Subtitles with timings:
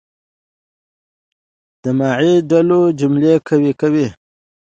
[1.83, 4.07] د ماضي ډولونه جمله قوي کوي.